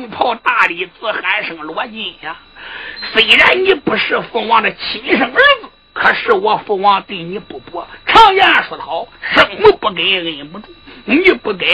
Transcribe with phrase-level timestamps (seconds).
[0.00, 2.34] 红袍大李子喊声罗金呀，
[3.12, 7.86] 虽然你不是父王的亲生儿子，可是我父王对你不薄。
[8.06, 10.68] 常言说得好，生母不给恩不助，
[11.04, 11.66] 你不该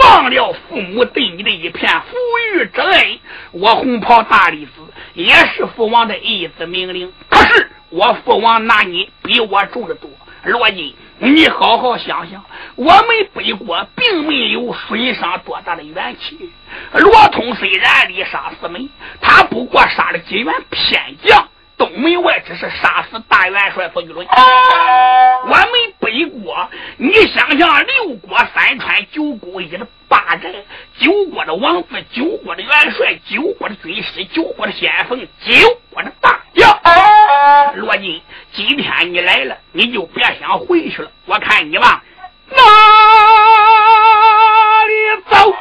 [0.00, 3.18] 忘了父母对你的一片抚育之恩。
[3.52, 4.72] 我红袍大李子
[5.14, 10.10] 也是父王的义子命令，可是我父王拿你比我重的多，
[10.42, 10.96] 罗金。
[11.22, 12.42] 你好好想想，
[12.76, 16.50] 我们北国并没有损伤多大的元气。
[16.94, 18.88] 罗通虽然力杀四门，
[19.20, 21.46] 他不过杀了几员偏将，
[21.80, 24.26] 东门外只是杀死大元帅冯玉伦。
[24.26, 26.68] 我们北国，
[26.98, 30.52] 你想想，六国三川九国一的霸占，
[30.98, 35.54] 九国的王子，九国的元帅，九国的军师，九国的先锋，九
[35.90, 36.78] 国的大将。
[37.76, 38.20] 罗金，
[38.52, 41.10] 今天你来了，你就别想回去了。
[41.24, 42.02] 我看你往
[42.50, 42.62] 哪
[44.86, 44.92] 里
[45.30, 45.54] 走？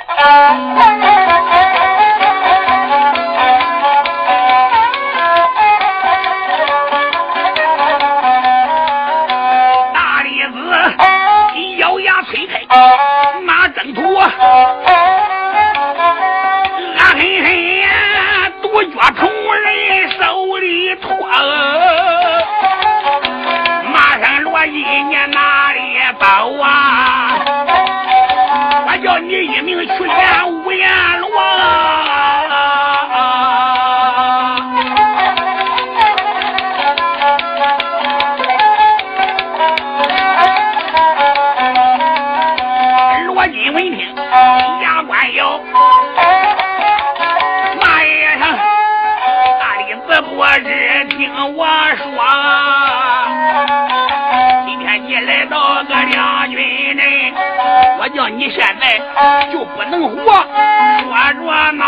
[51.20, 52.06] 听我说。”
[54.66, 56.58] 今天你来到个两军
[56.96, 57.06] 阵，
[58.00, 58.98] 我叫你现在
[59.52, 60.32] 就不能活，
[61.04, 61.84] 说着呢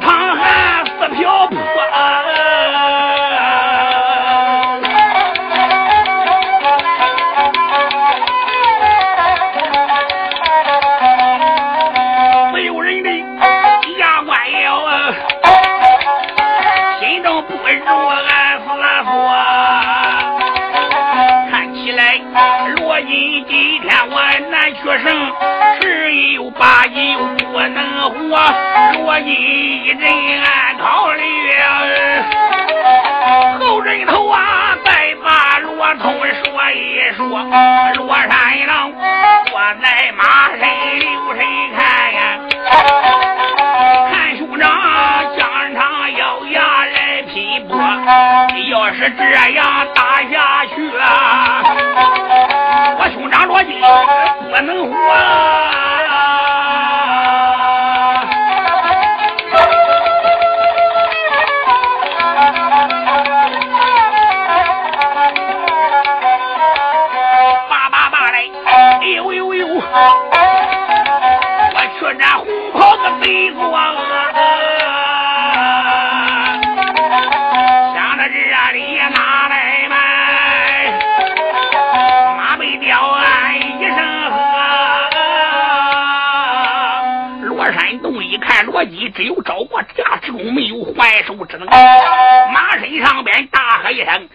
[0.00, 0.21] 浑身
[36.70, 37.26] 一说。
[37.96, 38.30] 罗山
[38.66, 40.60] 郎我在马身
[40.98, 41.40] 留谁
[41.76, 41.80] 看
[42.14, 42.20] 呀，
[44.10, 44.68] 看兄长
[45.36, 45.40] 疆
[45.74, 47.76] 场咬牙来拼搏。
[48.70, 49.22] 要是这
[49.52, 51.62] 样打下去啊，
[52.98, 53.80] 我兄长罗金。
[54.50, 54.94] 不能活！
[90.50, 91.68] 没有还手之能。
[92.52, 94.28] 马身上边大喝一声：“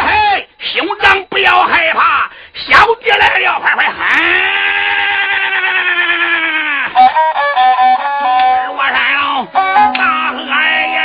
[0.00, 3.96] 嘿，兄长不要害怕，小弟来了，快快喊！”
[8.68, 9.46] 罗山龙
[9.94, 10.42] 大喝一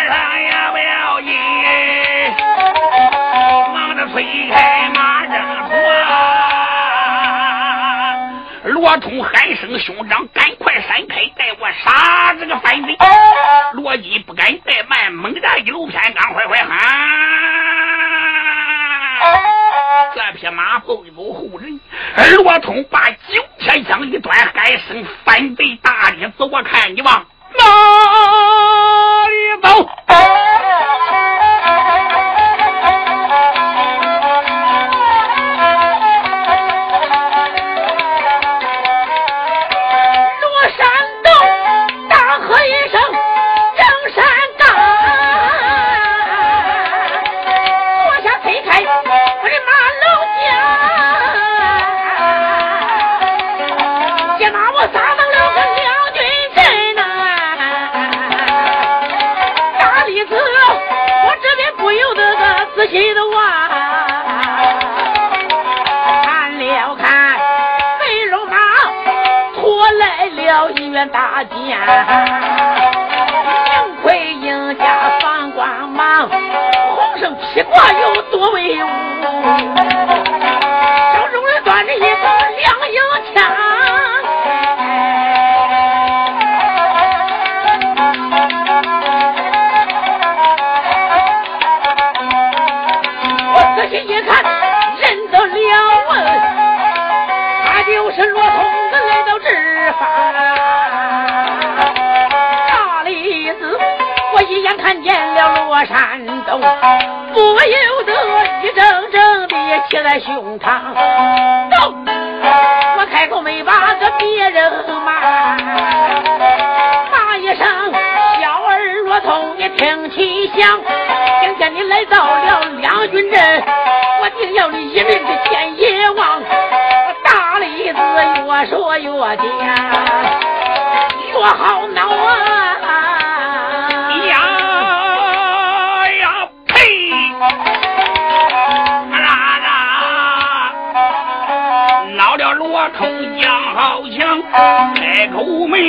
[0.08, 1.30] 声也不要紧，
[3.74, 5.04] 忙着推开马。
[8.64, 11.35] 罗通喊声兄长，赶快闪开，带
[11.66, 12.96] 我杀这个反贼！
[13.74, 16.78] 罗辑不敢怠慢，猛然一路偏刚，快快喊！
[20.14, 21.80] 这匹马后走后人，
[22.36, 27.26] 罗通把九天枪一端，喊声反贼大力子，我看你往
[27.58, 27.66] 哪
[29.28, 29.90] 里走？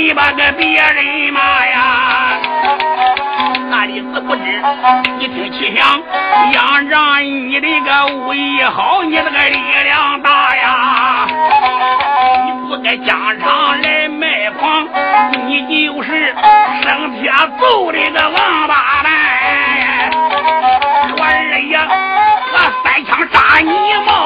[0.07, 2.39] 你把个别人骂呀。
[3.69, 4.63] 那你是不知，
[5.19, 6.01] 你听其响，
[6.53, 11.27] 要让你的个武艺好，你这个力量大呀。
[12.45, 14.87] 你不该疆场来卖狂，
[15.49, 16.33] 你就是
[16.85, 19.11] 生铁揍的个王八蛋。
[21.19, 21.77] 我二爷，
[22.53, 23.73] 我三枪扎你
[24.07, 24.26] 冒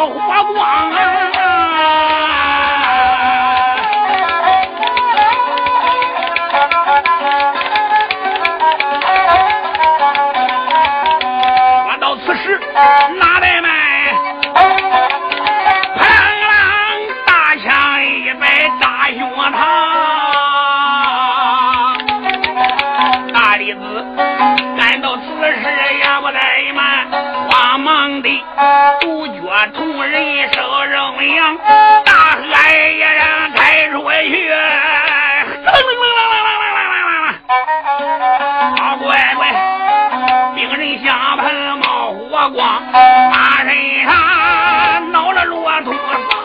[42.52, 45.94] 光打身上挠了骆驼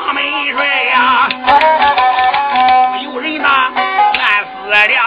[0.08, 1.30] 把门帅呀
[3.04, 5.04] 有人呐暗思量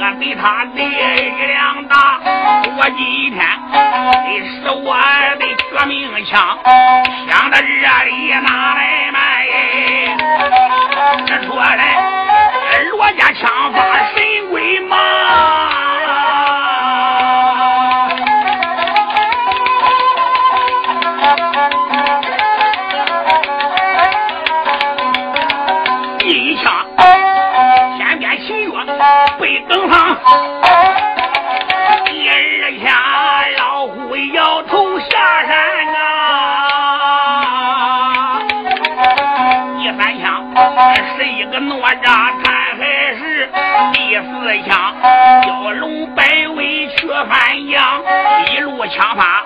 [0.00, 2.20] 俺比他力量大
[2.76, 3.40] 我今天
[4.62, 4.94] 是我
[5.38, 6.58] 的绝命枪
[7.28, 9.46] 想在这里拿来卖
[11.26, 11.96] 这说来
[12.90, 13.78] 罗家枪法
[14.14, 14.98] 神威猛
[47.72, 48.02] 翻江，
[48.52, 49.44] 一路枪法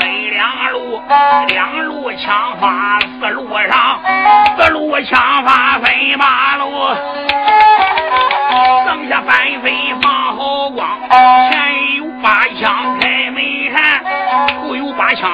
[0.00, 1.00] 分两路，
[1.46, 4.00] 两路枪法四路上，
[4.56, 6.64] 四路枪法分八路。
[8.84, 13.42] 剩下翻飞放好光，前有八枪开门
[13.72, 14.02] 山，
[14.60, 15.30] 后有八枪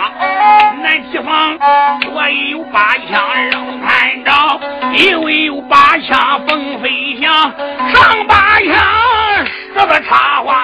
[0.83, 1.59] 南提防，
[2.03, 4.61] 左有八枪扔探照，
[4.93, 8.75] 右有八枪风飞翔，上八枪。
[9.77, 10.63] 这个插花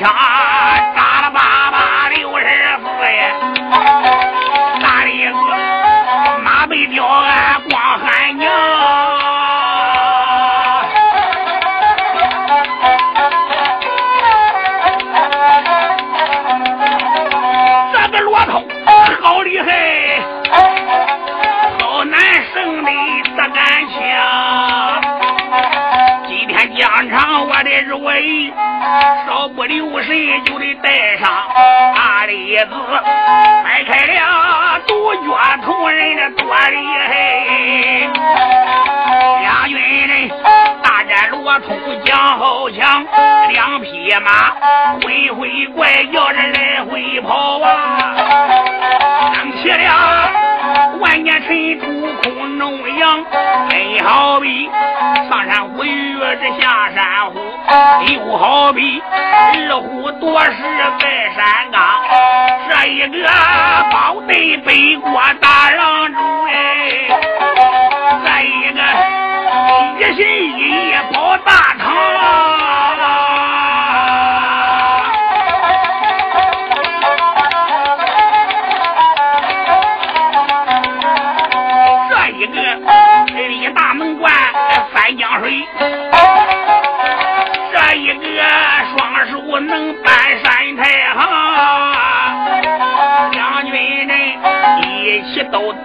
[0.00, 0.08] 枪
[0.96, 3.34] 扎了吧，把六十四耶！
[4.80, 5.28] 哪里？
[6.42, 7.04] 马背吊，
[7.68, 8.50] 光喊娘。
[17.92, 18.64] 这个骆驼
[19.20, 20.22] 好厉害，
[21.78, 22.18] 好难
[23.36, 24.00] 的感情。
[26.26, 28.50] 今天疆场，我的入围。
[30.02, 31.28] 谁就得带上
[31.94, 32.74] 大李子，
[33.64, 36.76] 迈开了独脚同人的多厉
[37.08, 38.08] 害，
[39.42, 40.28] 两军人
[40.82, 43.04] 大战罗通将好强，
[43.50, 44.54] 两匹马
[45.02, 48.14] 回回拐叫着来回跑啊，
[49.34, 50.29] 想起了
[51.00, 51.86] 万年尘土
[52.22, 53.24] 空中扬，
[53.70, 54.68] 真好比
[55.28, 57.38] 上山虎遇着下山虎，
[58.12, 60.52] 又好比二虎夺食
[60.98, 61.80] 在山岗，
[62.68, 63.28] 这一个
[63.90, 67.08] 包对北国大郎中哎，
[68.24, 68.78] 再一个
[70.00, 71.69] 一心一意跑大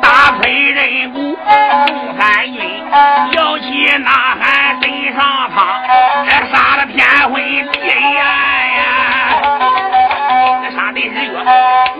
[0.01, 1.37] 打退人骨，
[1.87, 2.59] 众三军
[3.33, 5.65] 摇旗呐喊登上苍，
[6.51, 8.23] 杀了天昏地暗
[8.75, 8.79] 呀，
[10.63, 11.33] 这杀的日月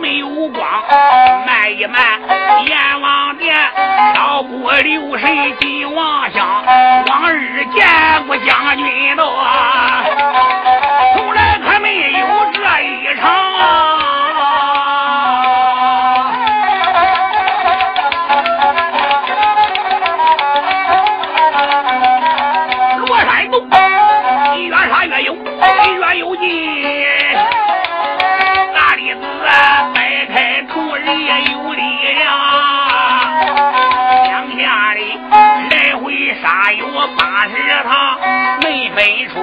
[0.00, 0.66] 没有光，
[1.46, 2.00] 慢一慢
[2.66, 3.54] 阎王殿，
[4.14, 6.64] 少不留神进王乡。
[7.08, 7.86] 往日见
[8.26, 9.24] 过将军都，
[39.06, 39.34] 没分出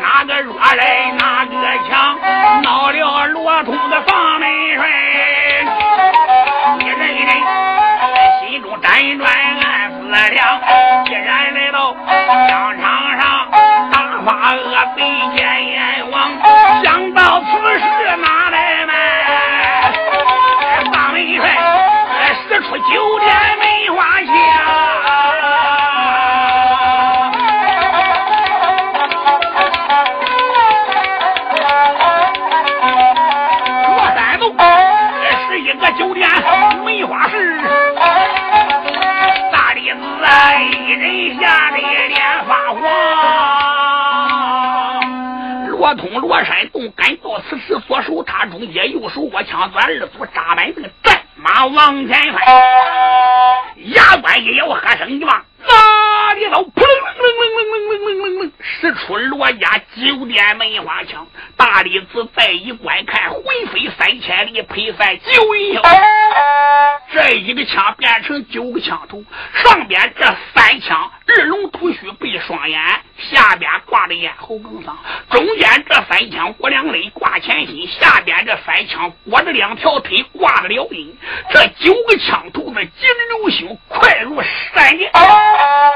[0.00, 1.52] 哪个弱来哪个
[1.90, 2.16] 强，
[2.62, 4.88] 闹了罗通的房门栓。
[6.78, 7.28] 一人人
[8.38, 9.96] 心中辗转暗思
[10.30, 10.60] 量，
[11.06, 11.92] 既然来到
[12.48, 13.50] 疆场上，
[13.90, 14.62] 大发恶
[14.94, 15.02] 贼
[15.34, 16.30] 见阎王，
[16.84, 18.07] 想到此事
[49.44, 52.42] 间，右手握枪，左二组扎满这个战马往前翻。
[53.76, 55.44] 牙关一咬，喝声一望。
[55.66, 56.62] 哪里走？
[56.62, 61.26] 扑棱棱棱棱棱棱棱棱棱，使出罗家九点梅花枪。
[61.56, 63.42] 大李子再一观看，魂
[63.72, 65.82] 飞三千里，配散九云霄。
[67.12, 72.80] 这一个枪变成九个枪头，上边这三枪二龙吐须背双眼，
[73.30, 74.96] 下边挂着咽喉梗桑，
[75.30, 77.07] 中间这三枪过两肋
[77.38, 81.16] 挂前心，下边这三枪裹着两条腿挂着了音。
[81.50, 84.42] 这九个枪头子急如星，快如
[84.74, 85.08] 闪电。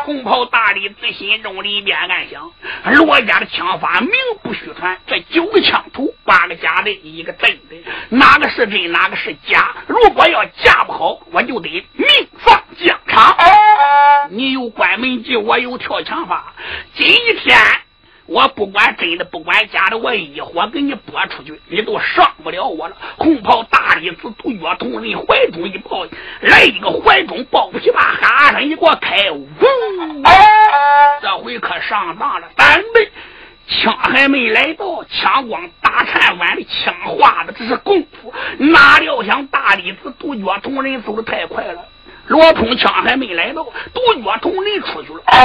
[0.04, 2.48] 红袍大李子心中里边暗想：
[2.94, 4.10] 罗家的枪法名
[4.42, 7.76] 不虚传，这九个枪头，八个假的，一个真的，
[8.10, 9.74] 哪个是真，哪个是假？
[9.88, 12.06] 如果要架不好，我就得命
[12.44, 13.36] 丧疆场。
[14.30, 16.54] 你有关门计，我有跳墙法。
[16.94, 17.08] 今
[17.42, 17.81] 天。
[18.32, 22.96] 我不管真的，不管假的，我一火给你拨出去，你都上不了我了。
[23.18, 26.06] 红袍大理子独约同人怀中一抱，
[26.40, 29.46] 来一个怀中抱不起，把哈声一给我开，呜！
[31.20, 33.10] 这回可上当了，等备
[33.68, 38.32] 枪还没来到，枪光打颤碗的枪花的，这是功夫。
[38.56, 41.84] 哪料想大理子独约同人走的太快了。
[42.28, 43.62] 罗通枪还没来到，
[43.92, 45.36] 独脚同人出去了，啊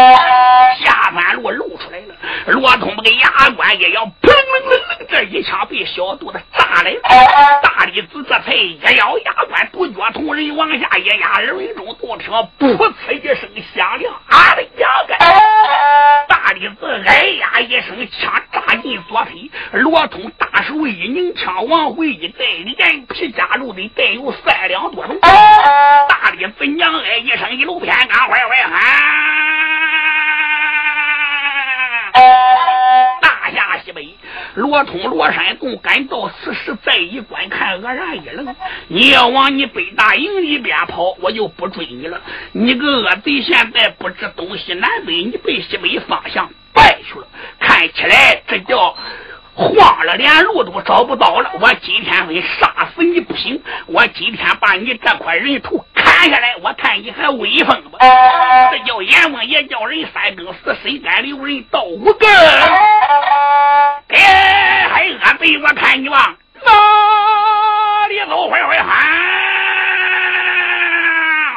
[0.84, 2.16] 下半路露出来了。
[2.48, 5.06] 罗通把个牙关也要，砰砰砰！
[5.10, 7.00] 这一枪被小肚子炸来了。
[7.62, 15.18] 大李子这才一咬牙关，独脚同人往下一压，耳闻中都听“噗呲”一声响亮，啊的牙根！
[16.28, 19.50] 大李子哎呀一声，枪扎进左腿。
[19.72, 25.20] 罗通大手一拧，枪往回一带，连皮夹肉的带有三两多重。
[25.22, 26.68] 大李子。
[26.68, 29.47] 娘哎一声，一路偏刚坏坏喊，
[33.22, 34.16] 大夏西北，
[34.56, 38.56] 罗通罗山洞赶到此时，再一观看，愕然一愣。
[38.88, 42.22] 你要往你北大营里边跑，我就不追你了。
[42.52, 47.28] 你个恶贼，现在不知东西南北，你被西北方向，败去了。
[47.60, 48.96] 看起来这叫
[49.58, 51.50] 慌了，连路都找不到了。
[51.60, 53.60] 我今天非杀死你不行！
[53.88, 57.98] 我今天把你这块人头砍下来，我看你还威风不？
[57.98, 62.30] 这叫阎王爷叫人三更死，谁敢留人到五更？
[64.10, 65.58] 哎，还恶贼！
[65.58, 66.20] 我看你往
[66.64, 68.48] 哪里走？
[68.48, 68.88] 快快喊！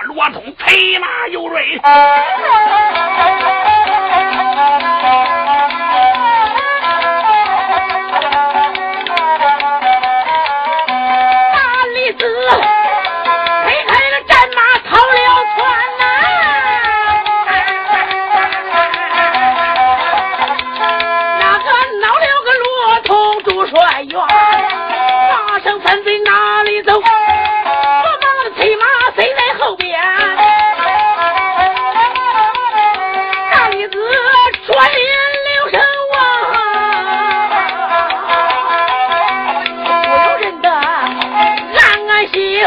[0.07, 1.79] 罗通催马有瑞。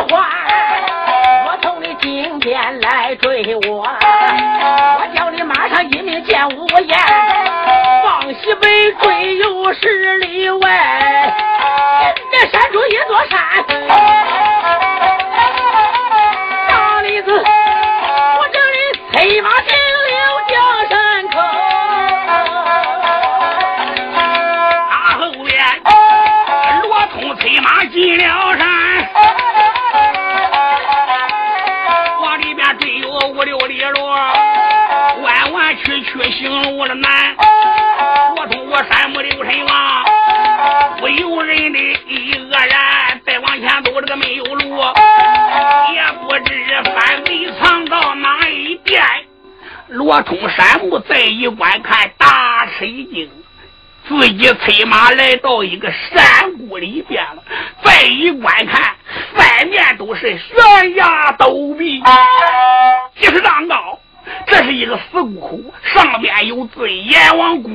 [0.10, 6.96] 我从你今天来追我，我叫你马上一命见五爷，
[8.04, 10.43] 往西北追有十里。
[50.24, 53.30] 通山木再一观看，大吃一惊，
[54.08, 57.44] 自己催马来到一个山谷里边了。
[57.84, 58.96] 再一观看，
[59.36, 62.02] 三面都是悬崖陡壁，
[63.20, 64.00] 几十丈高。
[64.48, 67.70] 这是一个死谷口，上边有字“阎王谷”。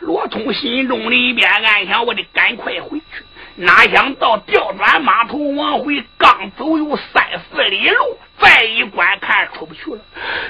[0.00, 3.24] 罗通心中里边暗想：我得赶快回去。
[3.58, 10.00] 哪想到调转马头往回，刚走有三四里路，再一观看出不去了。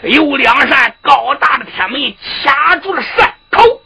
[0.03, 2.13] 有两扇高大的铁门
[2.45, 3.81] 卡住了山口。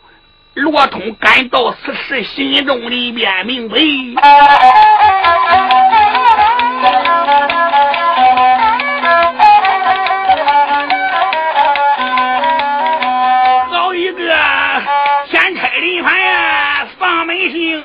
[0.54, 2.24] 罗通感到此时，
[3.12, 4.14] 边名贼
[13.70, 14.18] 搞一个
[15.28, 16.10] 天拆临盘，
[16.98, 17.84] 放门星，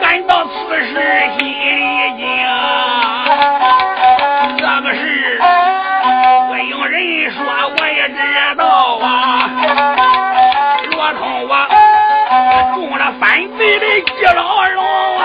[0.00, 0.50] 感到此
[0.84, 0.92] 时
[1.38, 1.52] 心里
[2.16, 2.26] 惊。
[4.58, 5.00] 这个事
[6.50, 7.38] 没有人说，
[7.78, 8.16] 我也知
[8.56, 8.89] 道。
[13.90, 14.02] 这易
[14.36, 14.84] 老荣
[15.18, 15.24] 啊，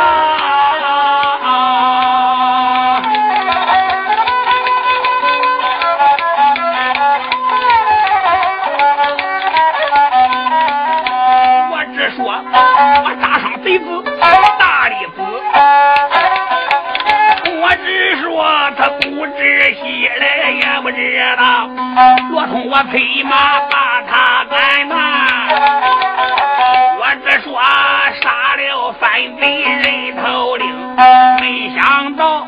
[11.69, 13.85] 我只说我打上贼子，
[14.57, 15.21] 大力子，
[17.61, 18.25] 我只说
[18.75, 20.97] 他不知喜来，也不知
[21.37, 21.69] 道，
[22.33, 24.94] 我同我贼马把他赶走。
[29.15, 30.67] 了犯贼人头领，
[31.39, 32.45] 没想到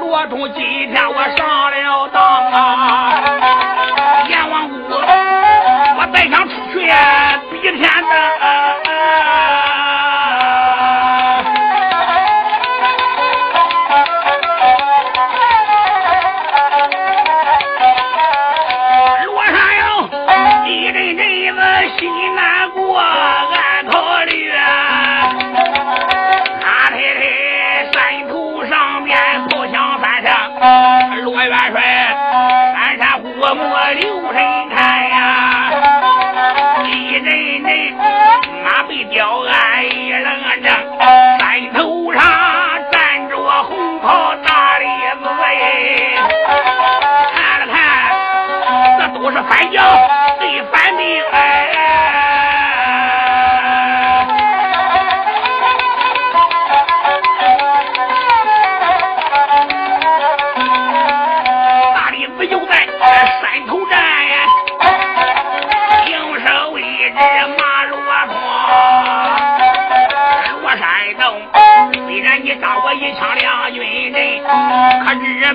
[0.00, 1.73] 罗通今天我上来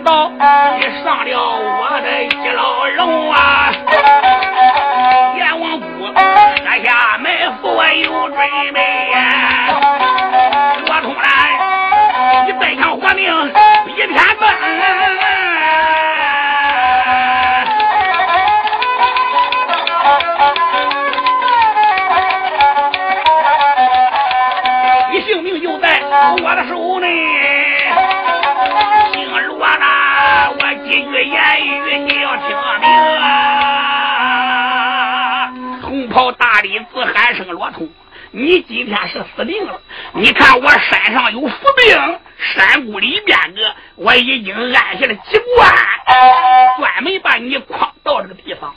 [0.04, 3.72] 到你上了我的一牢笼啊！
[5.38, 7.28] 阎王府，在下埋
[7.62, 8.38] 伏有准
[8.74, 8.80] 备
[9.12, 9.18] 呀！
[10.86, 11.24] 罗通来，
[12.46, 13.24] 你再想活命，
[13.88, 14.10] 一天
[14.40, 15.29] 奔。
[38.32, 39.82] 你今天是死定了！
[40.14, 45.74] 你看我山上有伏兵，山谷里边个我已经安下了机关，
[46.78, 48.76] 专门把你诓到这个地方。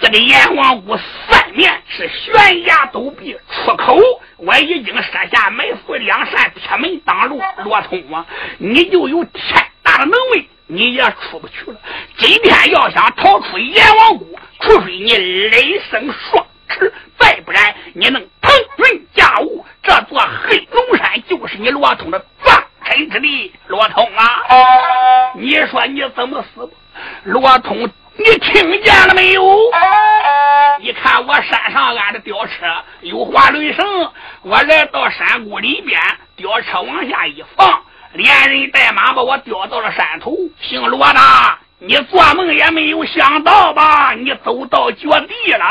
[0.00, 0.96] 这个阎王谷
[1.28, 3.96] 三面是悬崖陡壁，出口
[4.36, 8.26] 我已经设下埋伏两扇铁门挡路，罗通啊，
[8.58, 11.76] 你就有天大的能为，你也出不去了。
[12.16, 18.26] 今天要想逃出阎王谷，除非你雷声双翅，再不然你能。
[19.88, 23.50] 这座黑龙山就是你罗通的葬身之地。
[23.68, 24.42] 罗通啊，
[25.34, 26.70] 你说你怎么死？
[27.24, 29.42] 罗通，你听见了没有？
[30.80, 32.52] 你看我山上安的吊车
[33.00, 33.86] 有滑轮绳，
[34.42, 35.98] 我来到山谷里边，
[36.36, 37.80] 吊车往下一放，
[38.12, 40.36] 连人带马把我吊到了山头。
[40.60, 41.20] 姓罗的，
[41.78, 44.12] 你做梦也没有想到吧？
[44.12, 45.66] 你走到绝地了。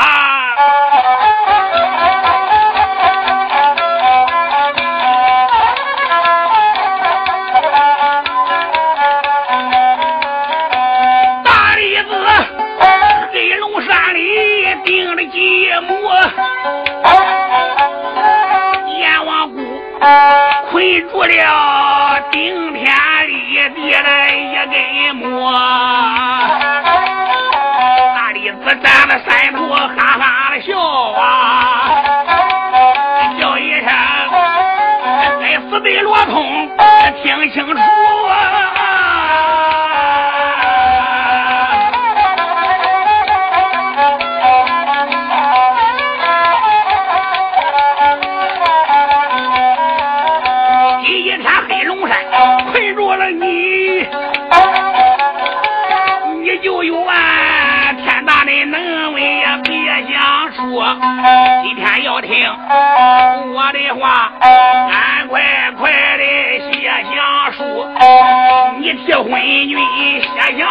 [36.10, 36.47] 该死
[69.08, 69.32] 你替婚
[69.70, 69.80] 君
[70.20, 70.68] 写详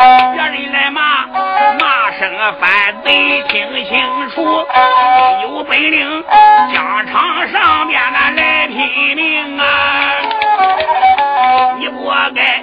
[0.00, 0.08] 别
[0.42, 1.26] 人来骂，
[1.78, 2.26] 骂声
[2.58, 4.66] 反贼听清楚，
[5.42, 6.24] 有本领
[6.72, 9.64] 疆场上面的来拼命啊！
[11.78, 12.62] 你不该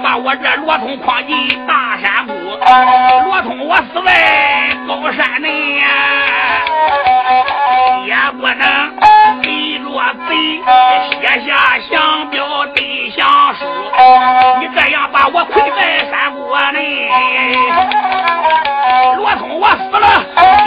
[0.00, 2.32] 把我这罗通诓进大山谷，
[3.26, 5.86] 罗通我死在高山内呀，
[8.06, 8.62] 也不能
[9.42, 10.62] 给罗贼
[11.10, 13.66] 写下降表对降书，
[14.60, 15.89] 你这样把我困在
[16.70, 17.56] 山谷内。
[19.16, 20.59] 罗通，我死了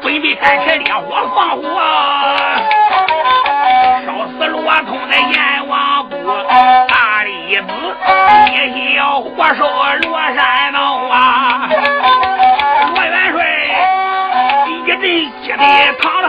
[0.00, 1.62] 准备开起烈火放火，
[4.06, 6.16] 烧死罗通的阎王谷，
[6.88, 7.66] 大李子
[8.52, 9.64] 也要火烧
[10.02, 11.68] 罗山洞啊！
[12.94, 13.36] 罗元帅
[14.68, 15.00] 一阵
[15.42, 15.56] 急的
[16.00, 16.21] 淌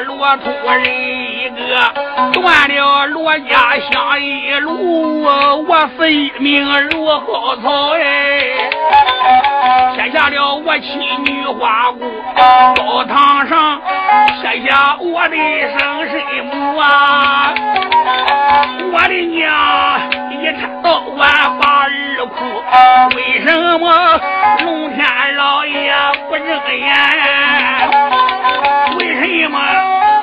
[0.00, 1.76] 罗通人一个，
[2.32, 6.06] 断了罗家乡一路，我死
[6.38, 8.00] 命如蒿草哎！
[9.94, 12.00] 撇下了我妻女花姑，
[12.76, 13.80] 高堂上
[14.40, 15.78] 撇下我的生
[16.10, 17.54] 身母啊！
[18.92, 19.44] 我的娘
[20.30, 21.28] 一天到晚
[21.60, 21.90] 把儿
[22.28, 22.62] 哭，
[23.16, 24.20] 为什么
[24.64, 25.04] 龙天
[25.36, 25.94] 老爷
[26.28, 26.46] 不睁
[26.78, 26.94] 眼？
[28.98, 29.58] 为什么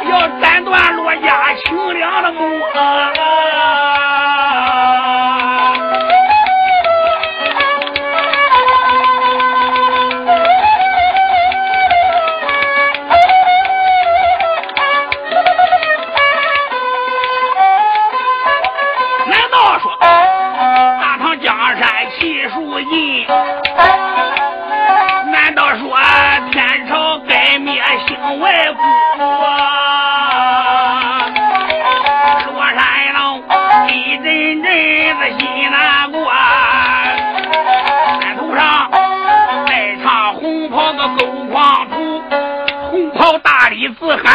[0.10, 2.39] 要斩断罗家清凉的母？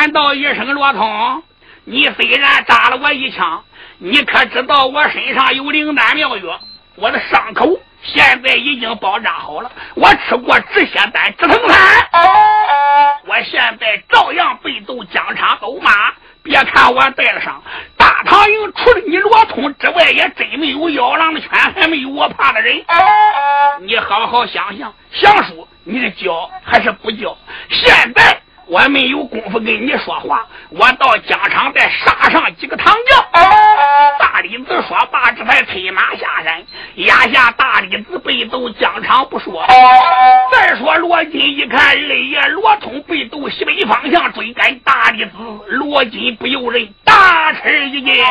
[0.09, 1.43] 喊道一声：“罗通，
[1.85, 3.63] 你虽然扎了我一枪，
[3.99, 6.59] 你可知道我身上有灵丹妙药？
[6.97, 11.79] 我的伤口现在已经包扎好了，我吃过止血丹、止疼散，
[13.27, 15.91] 我现在照样被斗疆场走马。
[16.43, 17.63] 别看我带了伤，
[17.99, 22.83] 大唐营除了你罗通之外，也真没有妖狼的圈，还没有我怕的人。
[23.83, 27.37] 你好好想想，想说你是教还是不教？
[27.69, 33.25] 现在。”我没有功夫跟你说话，我到疆场再杀上几个唐将。
[34.19, 36.63] 大李子说罢，这才催马下山。
[36.97, 39.65] 压下大李子被斗疆场不说，
[40.53, 45.31] 再说罗金一看二爷罗通被斗西北方向追赶大李子，
[45.69, 48.23] 罗金不由人大吃一惊。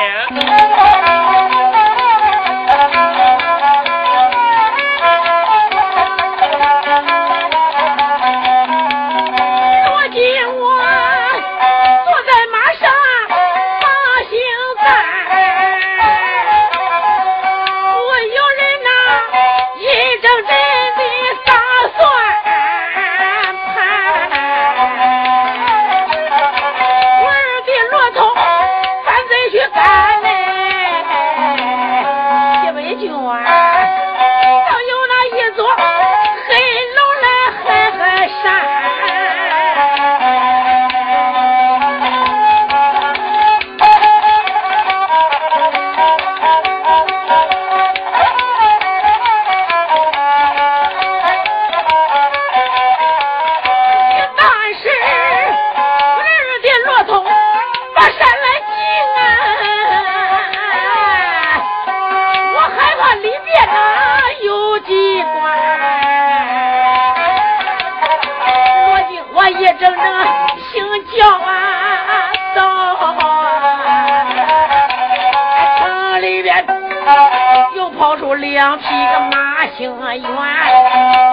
[78.68, 80.22] 两匹个马行远，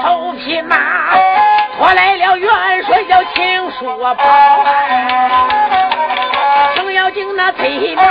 [0.05, 0.77] 头匹马
[1.77, 2.49] 拖来了元
[2.85, 4.15] 帅叫秦叔宝，
[6.77, 8.03] 程咬金那催马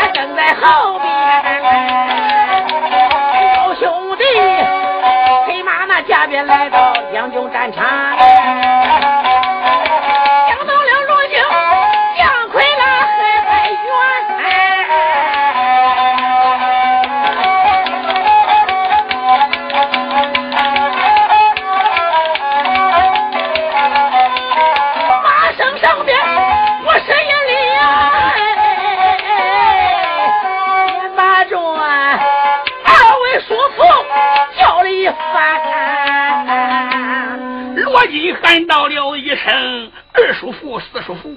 [0.00, 1.06] 他跟在后边，
[3.54, 4.24] 好兄弟
[5.46, 7.86] 催马那驾便来到将军战场。
[38.48, 41.36] 喊到了一声“二叔父，四叔父”，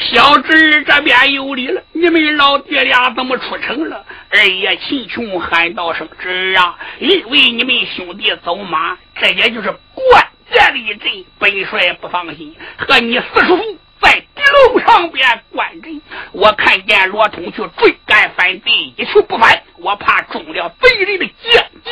[0.00, 1.82] 小侄这边有礼了。
[1.92, 4.02] 你们老爹俩怎么出城了？
[4.30, 11.26] 二爷秦琼喊道声：“侄啊，因为你们兄弟走马，这也就是关键的一阵。
[11.38, 21.90] 本帅不放心，和你四叔父。”在敌楼上边观阵，我看见罗通去追赶反贼，一去不返，我怕中了贼人的奸计，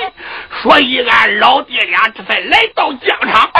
[0.63, 3.51] 所以俺老爹俩这才来到疆场。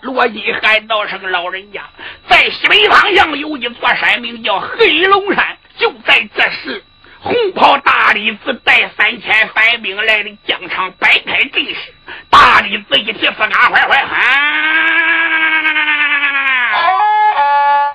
[0.00, 1.82] 罗金喊道声：“老人家，
[2.30, 5.58] 在西北方向有一座山，名叫黑龙山。
[5.76, 6.82] 就在这时，
[7.20, 11.92] 红袍大李子带三千反兵来的疆场，摆开阵势。
[12.30, 16.09] 大李子一提四嘎坏坏喊。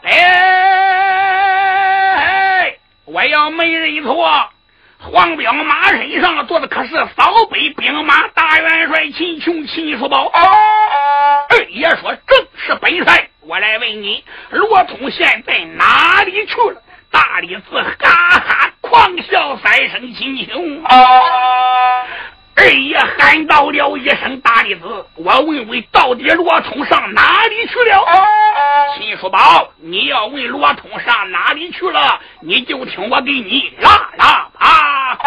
[0.05, 0.21] 哎，
[3.05, 4.49] 我要没认错，
[4.99, 10.31] 黄彪马身上坐的可是扫北兵马大元帅秦琼秦叔宝。
[11.49, 16.81] 二爷说正是本帅，我来问你，罗通现在哪里去了？
[17.11, 20.83] 大理寺哈哈狂笑三声，秦琼。
[22.55, 24.81] 哎呀喊到了一声大弟子
[25.15, 28.05] 我问问到底罗通上哪里去了？
[28.97, 29.39] 秦叔宝
[29.81, 35.17] 你要问罗通上哪里去了你就听我给你拉拉啊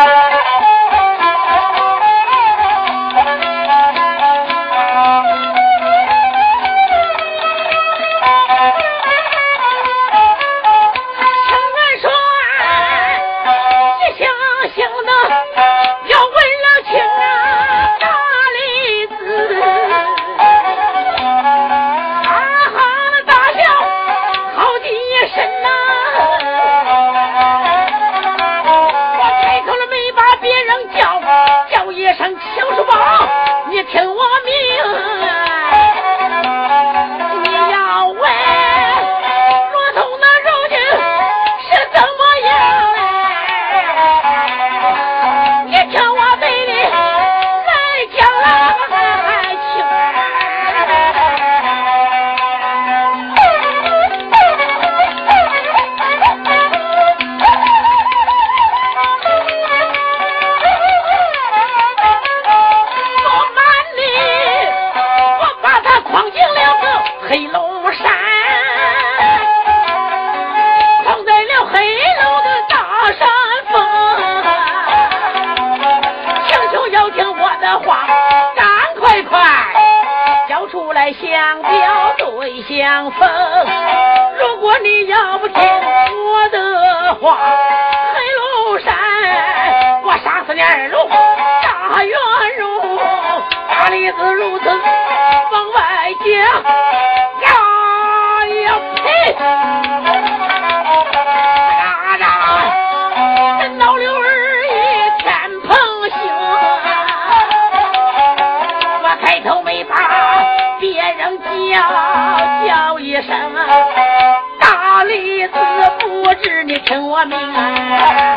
[117.27, 118.37] 命啊。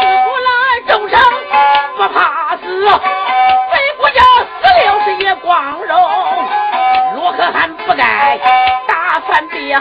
[0.00, 0.50] 不过来
[0.88, 1.18] 众生
[1.96, 2.64] 不怕死
[3.70, 5.54] 非不要死了是也光
[5.84, 5.94] 荣。
[7.14, 8.38] 如何还不该
[8.86, 9.80] 打算表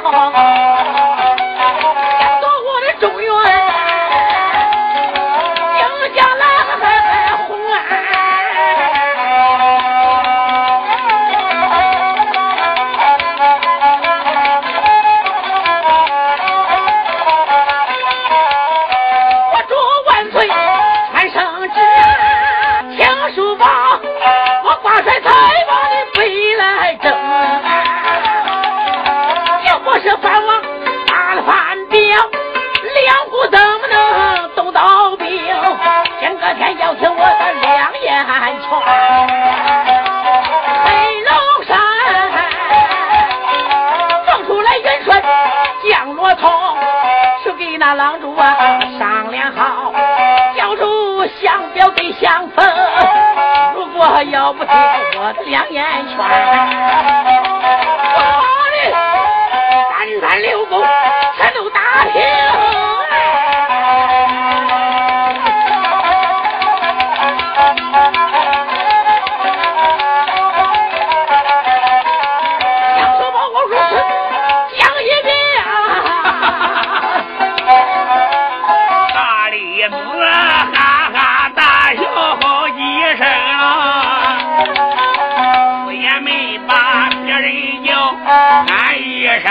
[86.26, 87.94] 没把别人叫，
[88.26, 89.46] 俺一声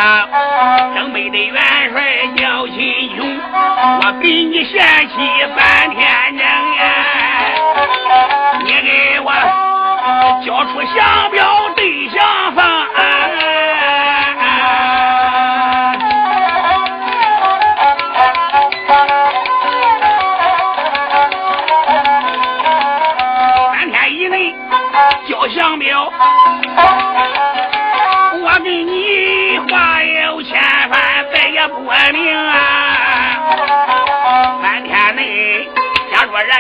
[0.97, 1.63] 正北的元
[1.93, 2.03] 帅
[2.37, 2.75] 叫秦
[3.17, 3.41] 琼，
[4.03, 5.15] 我比你嫌弃
[5.57, 6.45] 半天娘
[6.75, 6.83] 呀、
[8.65, 9.31] 你给我
[10.45, 11.47] 交出降表
[11.77, 12.74] 对象房。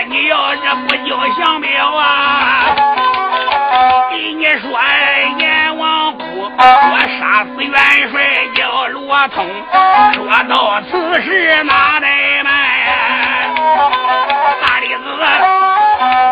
[0.08, 2.74] 你要是不叫降表啊，
[4.10, 4.70] 给你说
[5.38, 6.22] 阎王姑，
[6.58, 7.72] 我杀死元
[8.10, 9.46] 帅叫罗通，
[10.12, 12.48] 说到此时哪来卖？
[14.66, 15.04] 大李子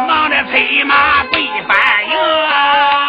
[0.07, 1.33] 忙着催马回
[1.67, 1.77] 反
[2.09, 3.02] 营。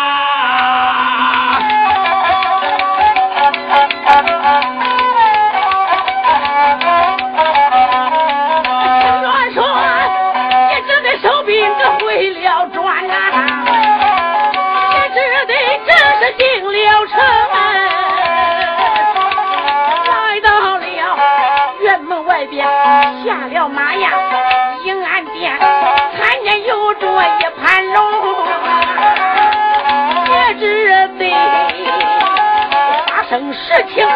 [33.43, 33.59] 大声实
[33.93, 34.07] 情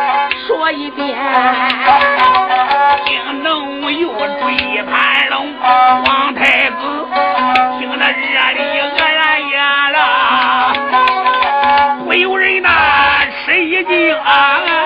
[0.47, 1.17] 说一遍。
[3.05, 4.09] 惊动又
[4.39, 6.77] 追盘龙，皇太子
[7.77, 9.97] 听得热里愕然呀了，
[12.05, 12.69] 不由人呐
[13.45, 14.76] 吃一惊啊！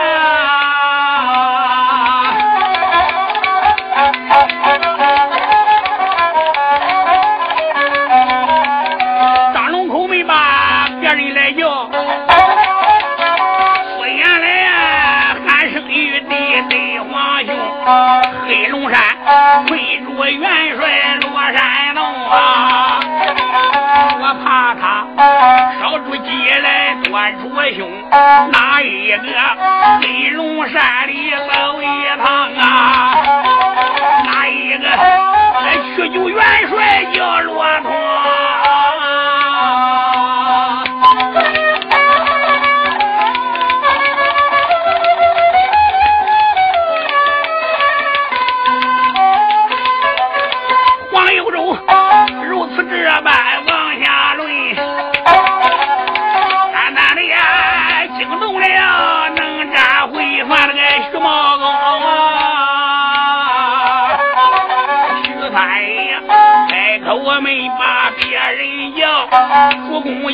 [28.51, 29.26] 哪一个？
[30.01, 30.82] 黑龙山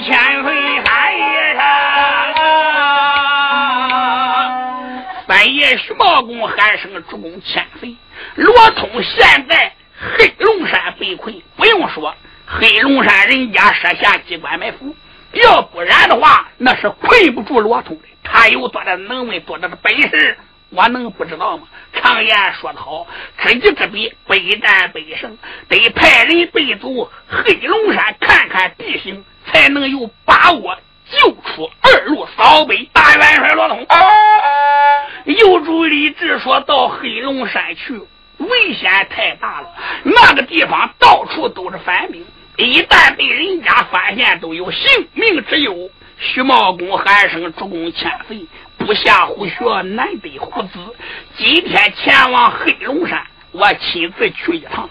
[0.02, 1.64] 千岁三爷上。
[5.28, 7.96] 三爷徐茂公喊声主公千岁，
[8.36, 9.74] 罗通现在
[10.18, 14.96] 黑龙山被困，不用说，黑龙山人家设下机关埋伏，
[15.34, 18.04] 要不然的话，那是困不住罗通的。
[18.24, 20.38] 他有多大能耐，多大的本事，
[20.70, 21.68] 我能不知道吗？
[21.94, 23.06] 常言说得好，
[23.40, 25.38] 知己知彼，百战百胜，
[25.68, 30.78] 得派人背走黑龙山看看地形，才能有把握
[31.10, 33.88] 救出二路扫北大元帅罗通。
[35.26, 38.00] 有主李治说到黑龙山去，
[38.38, 39.68] 危险太大了，
[40.04, 42.26] 那个地方到处都是反兵，
[42.58, 45.90] 一旦被人家发现，都有性命之忧。
[46.20, 48.46] 徐茂公喊声：“主公千岁，
[48.78, 50.80] 不下虎穴，难得虎子。
[51.38, 53.22] 今天前往黑龙山，
[53.52, 54.90] 我亲自去一趟。”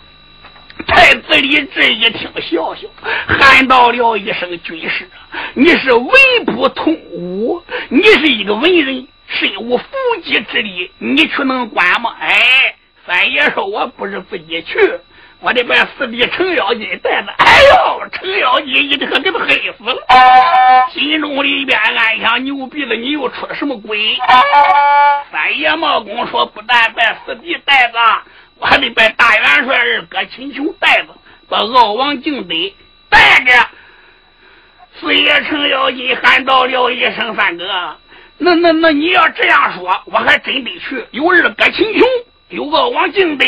[0.87, 2.87] 太子李治一听，笑笑，
[3.27, 5.09] 喊道了一声：“军师，
[5.55, 6.11] 你是文
[6.45, 9.85] 不通武，你是一个文人，身无缚
[10.22, 12.74] 鸡之力，你去能管吗？”哎，
[13.07, 14.79] 三爷说：“我不是自己去，
[15.41, 24.16] 我得把四弟程咬金带着。”哎呦，程咬金一听给他黑死了，心中里边暗想：牛逼了，你又出了什么鬼？
[25.33, 27.99] 三爷毛公说：“不但把四弟带着。”
[28.59, 31.09] 我还得把大元帅二哥秦琼带着，
[31.48, 32.54] 把傲王敬德
[33.11, 33.52] 带着。
[34.98, 37.64] 四爷程咬金喊道了一声：“三哥，
[38.38, 41.04] 那那那你要这样说，我还真得去。
[41.11, 42.09] 有二哥秦琼，
[42.48, 43.44] 有傲王敬德，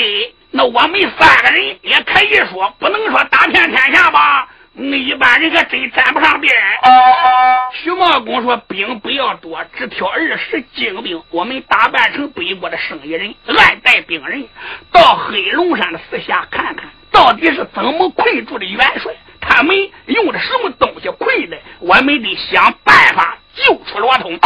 [0.50, 4.46] 那我们三个人也可以说，不能说打遍天下吧。
[4.80, 6.54] 那一般人可真沾不上边。”
[7.82, 14.48] 徐茂公说：“兵不要多，只挑二十精兵，我们打扮成北国的生意人，暗带兵人，
[14.92, 19.76] 到黑龙山的四下看看，到底是怎么困住的元帅，他们
[20.06, 24.38] 用的什么东西困的，我们得想办法救出罗通。”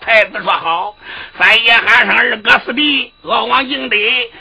[0.00, 0.96] 太子说：“好。”
[1.38, 3.96] 三爷喊声二哥四弟，敖王应得，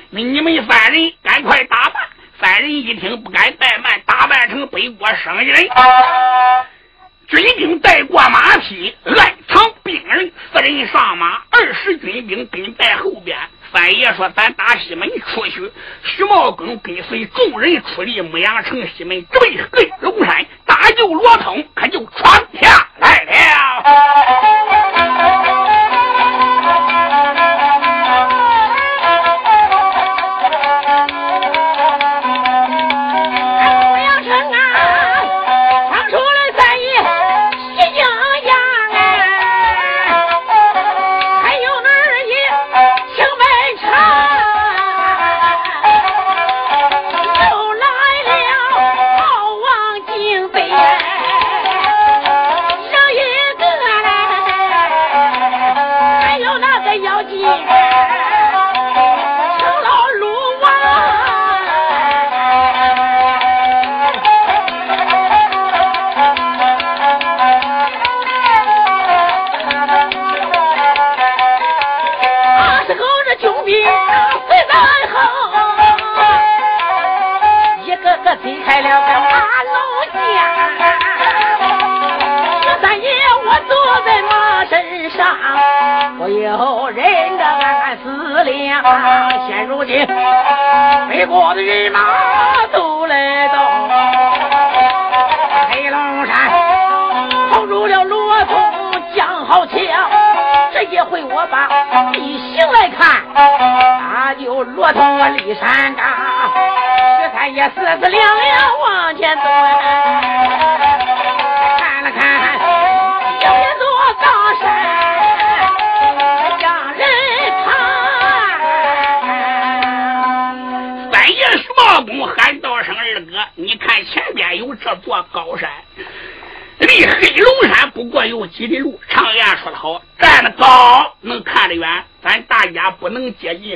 [0.10, 2.02] 你们三人赶快打扮。
[2.42, 5.68] 三人一听，不敢怠慢，打扮成北国生意人。
[7.28, 9.16] 军兵带过马匹，暗
[9.48, 13.38] 藏兵人，四人上马，二十军兵跟在后边。
[13.74, 15.72] 三爷说：“咱打西门出去。”
[16.04, 23.55] 徐茂公跟随众人出离牧羊城西门，直奔黑龙山，打救罗通，可就闯下来了。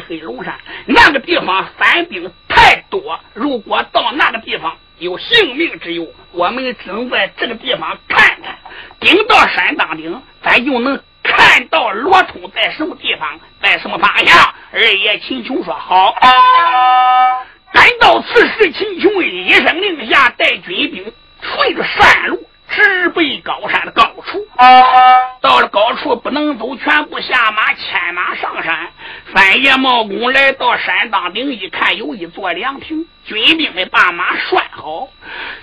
[0.08, 3.20] 黑龙山，那个地方反兵太多。
[3.34, 8.58] 如果到那个地方有性命之忧，我们只能在这个地方看看。
[9.00, 14.54] 顶到山当顶，咱就能看到罗通在什么地方，在什么方向。
[14.72, 16.16] 二爷秦琼说好。
[17.72, 22.49] 赶到此时，秦琼一声令下，带军兵顺着山路。
[22.70, 24.47] 直奔高山的高处，
[25.41, 28.88] 到了高处不能走，全部下马牵马上山。
[29.34, 35.07] 三爷茂公来到山当顶一看，有一座凉亭，军兵们把马拴好。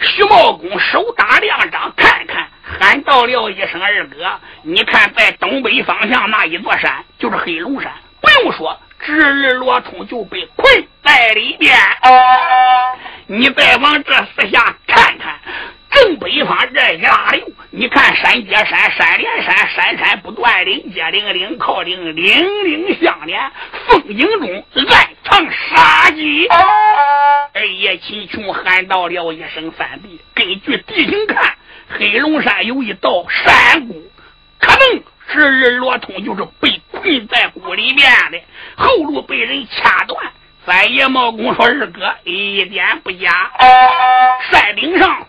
[0.00, 2.48] 徐茂公手打两掌，看看，
[2.80, 7.92] 喊道了一声：“二哥，你看在东北方向那一座山，就是黑龙山。
[8.20, 11.76] 不用说，侄儿罗通就被困在里边。
[13.28, 15.38] 你再往这四下看看。”
[15.96, 23.50] 正北方这一大溜，你看山接山，山连山，山山不断，岭接岭，岭靠岭，岭岭相连，
[23.88, 26.46] 风景中暗藏杀机。
[27.54, 31.54] 二爷秦琼喊道了一声：“三弟，根据地形看，
[31.88, 34.10] 黑龙山有一道山谷，
[34.58, 38.38] 可能是日罗通就是被困在谷里面的，
[38.76, 40.26] 后路被人掐断。”
[40.66, 43.50] 三爷茂公说：“二哥一点不假，
[44.50, 45.26] 山顶上。”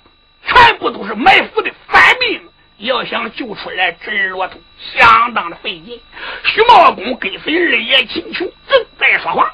[0.48, 2.42] 全部都是埋伏的反兵，
[2.78, 4.60] 要想救出来侄儿罗通，
[4.94, 6.02] 相当的费劲。
[6.44, 9.52] 徐茂公跟随二爷秦琼正在说话，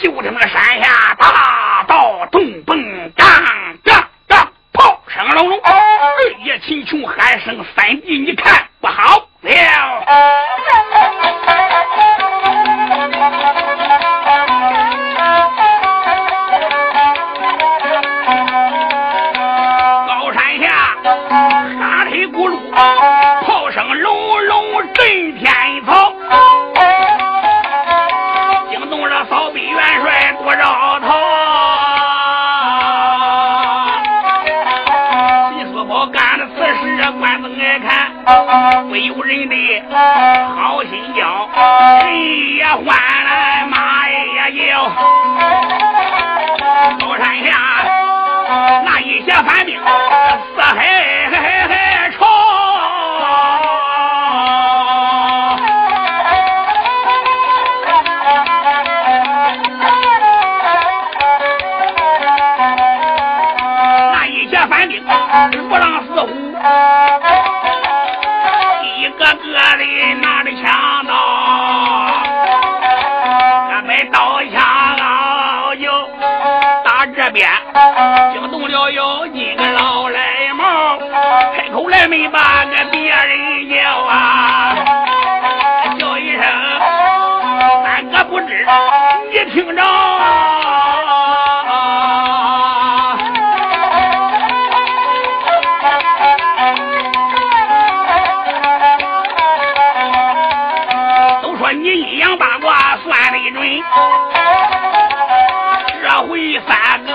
[0.00, 3.28] 就听那山下大道咚嘣当
[3.84, 5.60] 当当炮声隆隆。
[5.62, 5.74] 二
[6.44, 9.50] 爷秦琼喊声：“三弟，你看不好了！”
[23.46, 25.52] 炮声隆隆震天
[25.86, 26.12] 朝，
[28.70, 31.06] 惊动了扫北元帅杜绕头。
[35.56, 38.12] 李素宝干了此事，观众爱看，
[38.88, 39.54] 不由人的
[40.56, 41.48] 好心焦，
[42.04, 44.16] 人也欢来，马也
[44.66, 44.90] 叫，
[46.98, 47.46] 高山下
[48.84, 49.78] 那一些反兵
[50.54, 51.17] 四海。
[78.32, 80.98] 惊动了妖精个老赖猫，
[81.56, 84.74] 开口来没把个别人叫啊，
[85.98, 86.42] 叫一声
[87.84, 88.66] 三哥不知，
[89.32, 89.82] 你听着。
[101.42, 103.82] 都说你阴阳八卦算的准
[106.02, 107.12] 这回三哥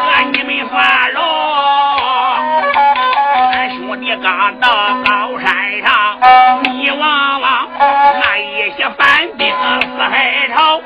[10.54, 10.82] 海潮，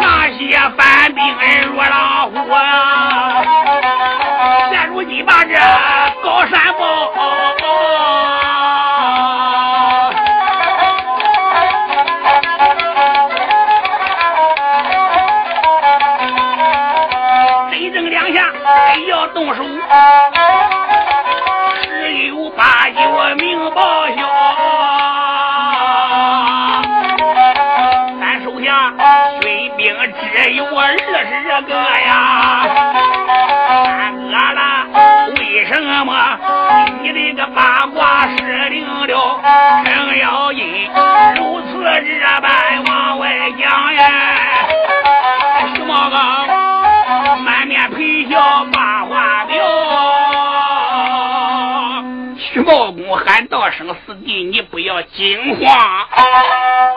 [0.00, 1.24] 那些反兵
[1.68, 3.42] 如老虎啊，
[4.70, 5.54] 现如今把这
[6.24, 7.12] 高山抱。
[31.66, 32.64] 哥呀，
[33.84, 34.86] 三哥啦，
[35.38, 36.38] 为什么
[37.02, 39.40] 你的个八卦失灵了？
[39.84, 40.90] 程咬金
[41.36, 44.02] 如此这般往外讲呀？
[45.74, 46.16] 徐茂公
[47.44, 49.54] 满面陪笑把话撂。
[52.38, 56.06] 徐茂公喊道声四弟，你不要惊慌。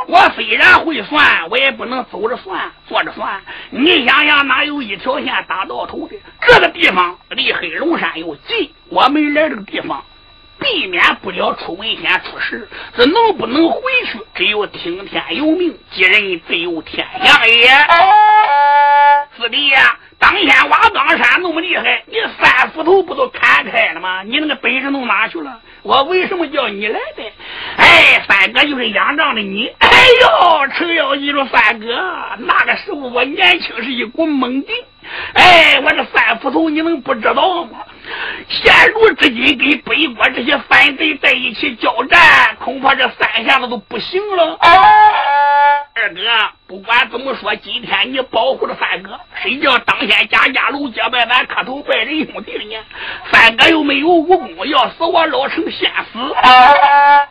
[0.07, 3.41] 我虽然会算，我也不能走着算，坐着算。
[3.77, 6.15] 你想想，哪有一条线打到头的？
[6.47, 10.01] 这个地方离黑龙山又近，我们来这个地方。
[10.57, 14.19] 避免不了出危险出事，这能不能回去？
[14.33, 17.67] 只有听天由命，吉人自有天相也。
[19.37, 24.23] 四弟呀，当天挖岗山那么厉害，你三斧头不都砍开了吗？
[24.23, 25.59] 你那个本事弄哪去了？
[25.85, 27.23] 我为什么叫你来的？
[27.77, 29.67] 哎，三哥就是仰仗着你。
[29.77, 29.87] 哎
[30.19, 31.85] 呦，程咬金说三哥，
[32.39, 34.75] 那个时候我年轻是一股猛劲。
[35.33, 37.79] 哎，我这三斧头你能不知道吗？
[38.47, 44.57] 现如至今跟北国这些反贼在一起交战，恐怕这三下子都不行了。
[44.61, 46.21] 二哥，
[46.67, 52.83] 不管怎么说，今天你保护了三哥，谁叫当先家家楼结拜咱磕头拜仁兄弟呢？
[53.31, 56.19] 三哥又没有武功，要死我老成先死。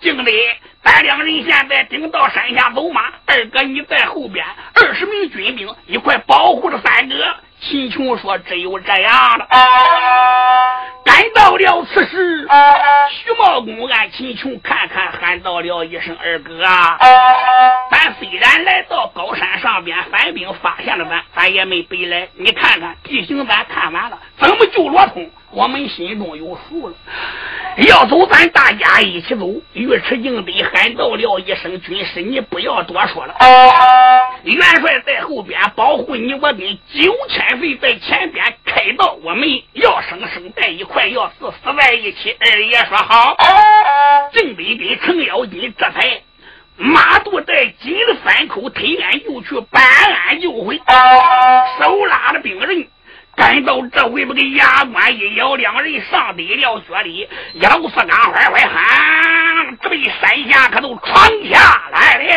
[0.00, 0.32] 敬得
[0.82, 4.44] 咱两人现在顶到山下走马，二哥你在后边，
[4.74, 6.53] 二十名军兵一块保护。
[8.06, 9.46] 我说：“只有这样了。”
[11.04, 12.48] 赶到了此时，
[13.10, 16.98] 徐茂公按秦琼看看，喊到了一声：“二哥啊！”
[17.90, 22.28] 咱虽然来到高山上边，反兵发现了咱，咱也没白来。
[22.34, 25.30] 你看看地形，咱看完了，怎么就罗通？
[25.50, 26.94] 我们心中有数了。
[27.76, 29.46] 要走，咱大家一起走。
[29.74, 33.34] 尉迟敬德喊到了一声：“军师，你不要多说了。”
[34.44, 42.36] 元帅在后边保护你，我跟九千岁在前边开道，我们要生生在一块，要死死在一起。
[42.38, 43.36] 二爷说好。
[44.32, 46.20] 正北跟程咬金这才
[46.76, 50.80] 马渡在金三口推案就去办案就回，
[51.80, 52.86] 手拉着兵刃。
[53.36, 62.34] 赶到这回，不给牙关一咬，两人上得了雪里，杨四刚坏坏喊，这一三下可都闯下来了。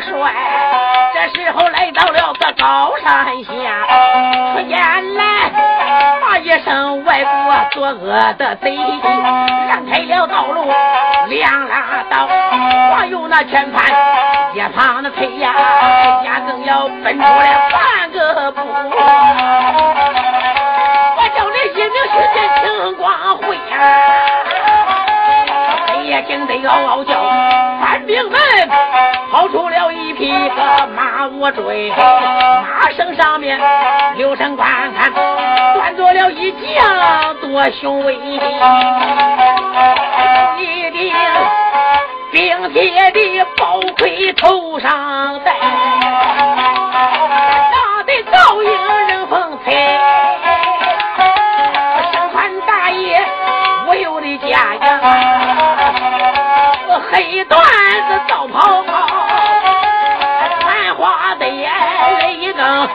[0.00, 0.32] 帅，
[1.14, 3.50] 这时候来到了个高山下，
[4.52, 5.22] 出言来
[6.22, 8.76] 骂一声外国作恶的贼，
[9.68, 10.70] 让开了道路
[11.28, 12.28] 两拉刀，
[12.92, 13.84] 往右那拳盘
[14.54, 15.52] 一旁的腿呀，
[16.24, 18.60] 呀更要奔出来半个步。
[21.18, 23.72] 我叫你一名巡检青光辉呀、
[26.16, 27.12] 黑夜惊得嗷嗷叫，
[27.78, 28.40] 官兵们
[29.30, 33.60] 跑出了一匹个马我追，马绳上面
[34.16, 35.12] 留神观看，
[35.74, 37.36] 端坐了一将。
[37.42, 38.58] 多雄伟，一顶
[42.32, 45.52] 冰铁的宝盔头上戴，
[47.72, 48.70] 大的倒影
[49.08, 49.70] 人风采，
[52.10, 53.14] 身穿大衣
[53.86, 55.45] 无忧的家呀，
[57.20, 59.06] 一段子皂袍袍，
[60.60, 62.88] 穿花的人一更，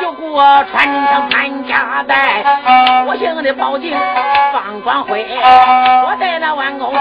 [0.00, 2.44] 就给我穿成潘家带。
[3.18, 3.96] 姓的报警
[4.52, 5.26] 放光辉，
[6.06, 6.94] 我在那弯弓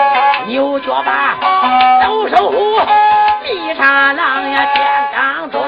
[0.48, 1.36] 牛角把，
[2.04, 2.80] 抖手虎
[3.54, 4.86] 一刹狼呀天
[5.16, 5.62] 罡追，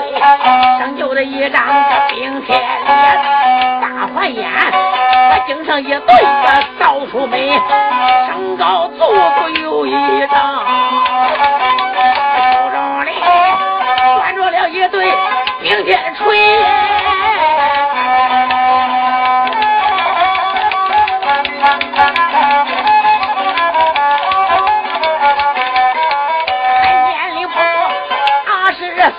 [0.79, 5.99] 生就的一张这冰天脸，大环眼，我颈上一对
[6.79, 7.57] 扫出眉，
[8.27, 9.91] 身高足足有一
[10.27, 10.65] 丈，
[12.51, 13.07] 手中里
[14.17, 15.13] 攥着了一对
[15.61, 17.18] 冰天锤。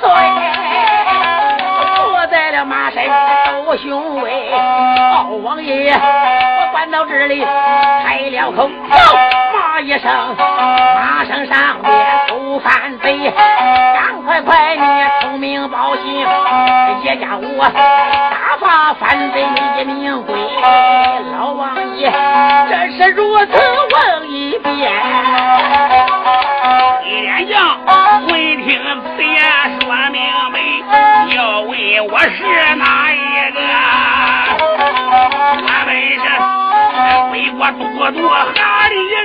[0.01, 0.11] 岁，
[1.97, 3.03] 坐在了马身
[3.65, 4.51] 斗雄威。
[4.51, 7.45] 老王爷，我关到这里
[8.05, 11.91] 开了口，骂一声，马身上面
[12.29, 13.33] 都反贼，
[13.95, 14.83] 赶快快你
[15.23, 16.05] 通明报信，
[17.03, 17.71] 叶家我
[18.31, 19.43] 打发反贼
[19.81, 20.35] 一命归。
[21.39, 22.13] 老王爷，
[22.69, 23.53] 这是如此
[23.93, 24.93] 问一遍。
[27.05, 27.79] 一连将
[29.17, 29.25] 别，
[29.81, 30.19] 说明
[30.53, 30.57] 白，
[31.35, 31.71] 要问
[32.09, 32.43] 我是
[32.77, 33.15] 哪一
[33.53, 33.59] 个？
[35.57, 35.89] 我们
[36.21, 36.25] 是
[37.31, 37.79] 北国都
[38.13, 39.19] 督哈里人。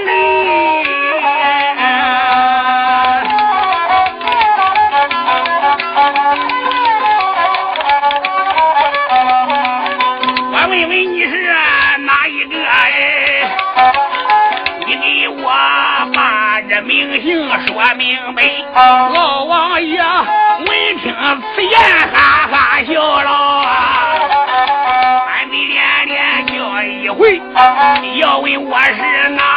[16.86, 18.44] 名姓说明白。
[19.12, 20.68] 老王爷闻
[21.02, 21.12] 听
[21.56, 21.74] 此言，
[22.14, 23.30] 哈哈笑了。
[25.28, 27.42] 俺得连连叫一回，
[28.20, 29.55] 要问我是哪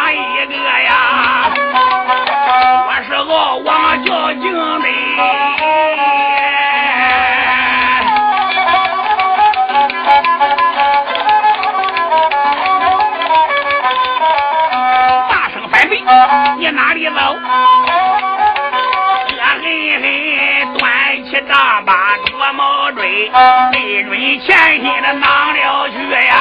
[23.32, 24.10] 毛锥，对准
[24.40, 24.46] 前
[24.80, 25.96] 心的囊了去
[26.26, 26.34] 呀！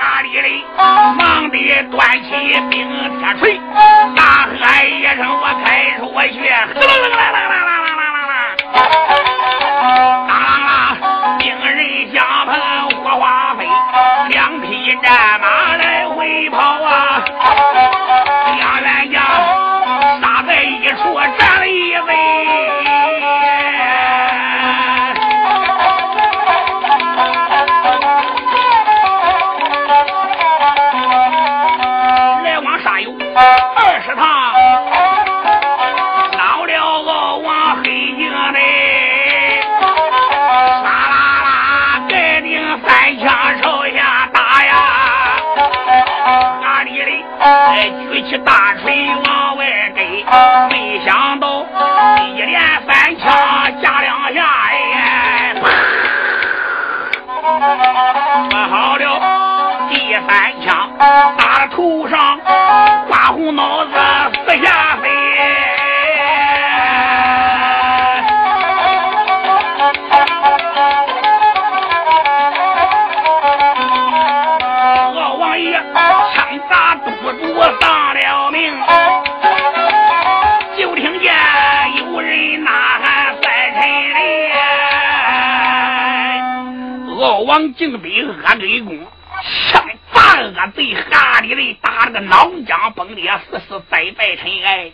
[0.00, 0.64] 哪里嘞？
[0.76, 1.56] 忙的
[1.90, 2.28] 端起
[2.68, 2.72] 冰
[3.20, 3.60] 铁锤，
[4.16, 5.66] 大喝一声：“我开
[5.98, 6.00] 出
[6.32, 8.34] 去！”啦啦啦啦啦啦啦啦啦！
[10.28, 10.30] 当
[10.66, 10.70] 啦，
[11.38, 11.68] 兵人
[12.12, 12.16] 相
[12.46, 12.48] 碰
[13.02, 13.58] 火花飞，
[14.30, 14.66] 两匹
[15.02, 15.46] 战马
[61.36, 62.38] 打到头上。
[63.08, 63.90] 刮红脑子
[64.46, 65.08] 四下飞，
[75.14, 77.40] 老王爷枪打都督
[77.80, 78.72] 丧了命，
[80.76, 81.34] 就听见
[81.96, 82.70] 有人呐
[83.02, 83.44] 喊三
[83.74, 83.80] 臣
[84.14, 84.18] 哩，
[87.20, 88.96] 敖王敬北阿给公
[89.72, 89.79] 枪。
[90.60, 94.92] 恶贼哈里人打了个脑浆崩裂，死死再拜尘埃。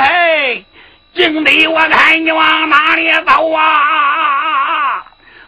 [0.00, 0.64] 哎，
[1.14, 5.04] 敬德，我看你往哪里走啊？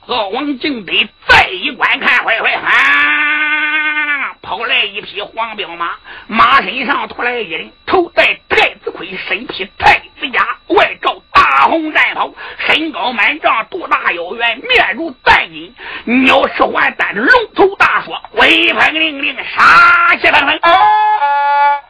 [0.08, 0.92] 敖王敬德
[1.26, 5.92] 再一观看，快快喊，跑来一匹黄骠马，
[6.26, 11.16] 马身上突来一人，头戴太子盔，身披太子甲，外罩。
[11.34, 12.32] 大红战袍，
[12.66, 19.36] 身高满丈，肚大腰圆，面如丹金，鸟翅环丹，龙头大说，威风凛
[19.83, 20.61] 凛，杀气腾腾。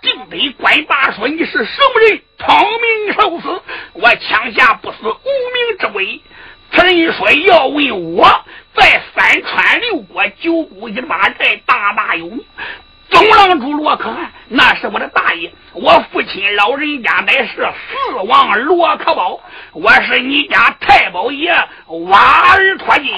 [0.03, 2.20] 敬北关大说：“你是什么人？
[2.38, 3.62] 聪明受死！
[3.93, 6.20] 我枪下不死无名之鬼。”
[6.72, 8.26] 此人说：“要问我
[8.74, 12.45] 在三川六国九股一八寨大大有名。”
[13.11, 15.53] 东郎主罗可汗，那是我的大爷。
[15.74, 19.38] 我父亲老人家乃是四王罗可宝，
[19.74, 21.53] 我是你家太保爷
[22.09, 23.12] 瓦尔托金。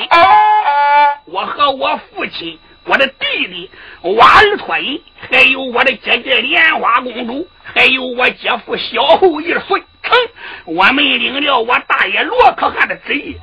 [1.26, 3.70] 我和我父亲、我的弟弟
[4.02, 10.18] 瓦尔托银，还有我的姐姐莲花公主，还有我姐夫小后一孙成，
[10.66, 13.36] 我们领了我大爷罗可汗的旨意，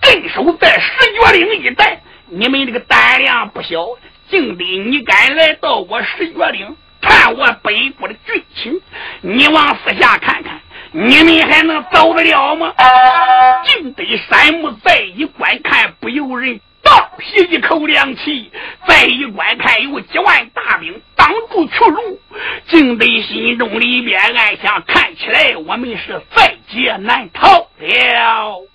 [0.00, 2.00] 镇守在石觉岭一带。
[2.26, 3.86] 你们这个胆量不小。
[4.30, 8.80] 竟得，你敢来到我石角岭探我北国的军情？
[9.20, 10.60] 你往四下看看，
[10.92, 12.72] 你们还能走得了吗？
[13.66, 18.52] 敬得山木再一观看，不由人倒吸一口凉气
[18.86, 22.20] 再一观看有几万大兵挡住去路。
[22.68, 28.68] 静得心中里面暗想看起来我们是在劫难逃了。